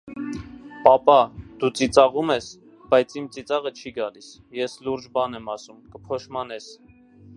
[0.85, 1.17] -Պապա,
[1.63, 2.47] դու ծիծաղում ես,
[2.93, 4.31] բայց իմ ծիծաղը չի գալիս,
[4.61, 6.73] ես լուրջ բան եմ ասում, կփոշմանես: